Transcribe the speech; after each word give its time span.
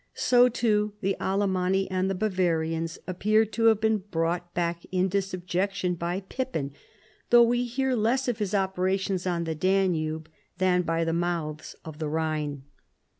So 0.15 0.49
too 0.49 0.93
the 1.01 1.15
Alamanni 1.21 1.87
and 1.91 2.09
the 2.09 2.15
Bavarians 2.15 2.97
appear 3.05 3.45
to 3.45 3.65
have 3.65 3.79
been 3.79 3.99
brought 3.99 4.51
back 4.55 4.83
into 4.91 5.21
subjection 5.21 5.93
by 5.93 6.21
Pippin, 6.21 6.71
tlioiigh 7.29 7.45
we 7.45 7.65
hear 7.65 7.93
less 7.93 8.27
of 8.27 8.39
his 8.39 8.55
operations 8.55 9.27
on 9.27 9.43
the 9.43 9.53
Danube 9.53 10.27
than 10.57 10.81
by 10.81 11.03
the 11.03 11.13
mouths 11.13 11.75
of 11.85 11.99
the 11.99 12.09
Rhine. 12.09 12.63